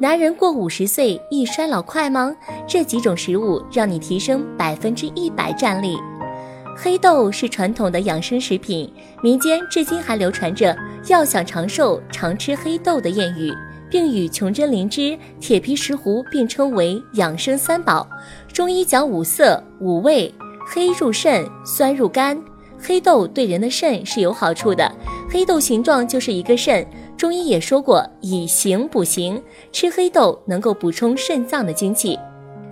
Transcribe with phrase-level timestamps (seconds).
[0.00, 2.32] 男人过五十岁易衰老快吗？
[2.68, 5.98] 这几种食物让你提升百分之一百战力。
[6.76, 8.88] 黑豆是传统的养生食品，
[9.24, 10.76] 民间至今还流传着
[11.10, 13.52] “要想长寿，常吃黑豆”的谚语，
[13.90, 18.08] 并与琼针灵芝、铁皮石斛并称为养生三宝。
[18.52, 20.32] 中医讲五色、五味，
[20.64, 22.40] 黑入肾，酸入肝。
[22.80, 24.88] 黑豆对人的肾是有好处的，
[25.28, 26.86] 黑豆形状就是一个肾。
[27.18, 32.16] 中医也说过，以形补形，吃黑豆能够补充肾脏的精气。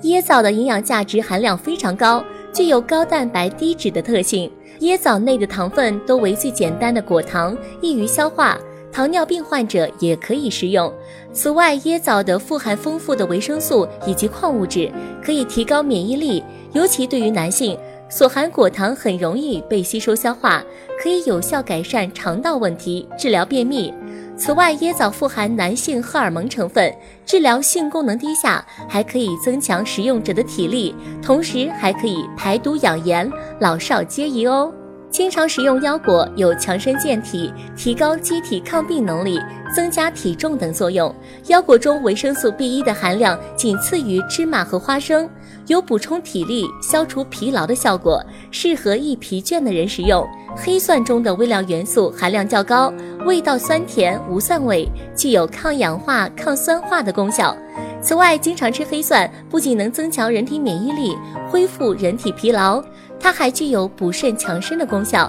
[0.02, 4.48] 椰枣的营养价值含量非常高，具有高蛋白低脂的特性。
[4.82, 8.56] 椰枣内的糖分都为最简单的果糖，易于消化，
[8.92, 10.92] 糖尿病患者也可以食用。
[11.32, 14.88] 此外，椰枣的富含丰富的维生素以及矿物质，
[15.20, 16.40] 可以提高免疫力，
[16.72, 17.76] 尤其对于男性，
[18.08, 20.62] 所含果糖很容易被吸收消化，
[21.02, 23.92] 可以有效改善肠道问题，治疗便秘。
[24.38, 34.70] 此外，椰枣富含男性荷尔蒙成分，治疗性功能低下，还可以增强食用者的体力，同时还可以排毒养颜，老少皆宜哦。
[35.16, 39.40] 经常食用腰果有强身健体、提高机体抗病能力、
[39.74, 41.10] 增加体重等作用。
[41.46, 45.26] 腰果中维生素 B 一的含量仅次于芝麻和花生，
[45.68, 50.22] 有补充体力、消除疲劳的效果，适合易疲倦的人食用。
[50.54, 52.92] 黑蒜中的微量元素含量较高，
[53.24, 57.56] 味道酸甜无蒜味，具有抗氧化、抗酸化的功效。
[58.02, 61.16] 此外，经常吃黑蒜不仅能增强人体免疫力，
[61.50, 62.82] 恢复人体疲劳，
[63.26, 65.28] 它还具有补肾强身的功效。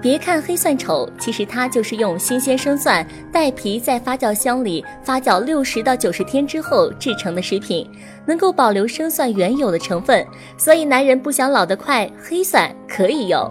[0.00, 7.86] 别看黑蒜丑，其实它就是用新鲜生蒜带皮在发酵箱里发酵六十到九十天之后制成的食品，
[8.24, 10.26] 能够保留生蒜原有的成分。
[10.56, 13.46] 所以，男人不想老得快，黑蒜可以有。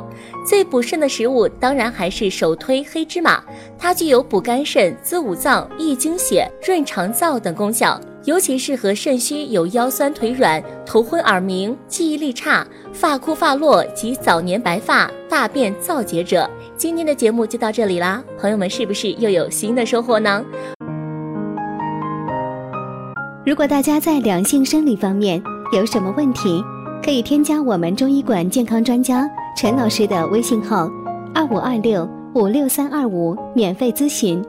[0.49, 3.43] 最补肾的食物当然还是首推黑芝麻，
[3.77, 8.01] 它具有补肝肾、滋五脏、益精血、润肠燥等功效。
[8.25, 16.49] 尤其适合肾虚、有腰酸腿软、头昏耳鸣、记忆力差、发枯发落及早年白发、大便燥结者。
[16.75, 20.43] 今天的节目就到这里啦，朋友们是不是又有新的收获呢？
[23.45, 25.39] 如果大家在两性生理方面
[25.71, 26.63] 有什么问题，
[27.03, 30.89] 可以添加我们中医馆健康专家陈老师的微信号：
[31.31, 34.43] 二五二六五六三二五，免费咨询。